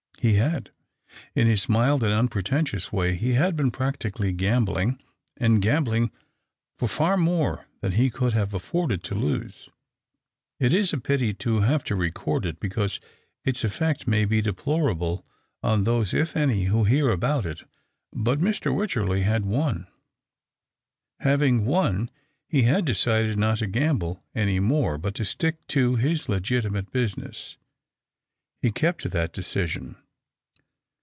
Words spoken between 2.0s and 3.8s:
and unpretentious way he had been